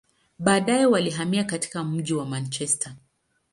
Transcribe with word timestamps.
Baadaye, 0.39 0.85
walihamia 0.85 1.43
katika 1.43 1.83
mji 1.83 2.13
wa 2.13 2.25
Manchester. 2.25 2.93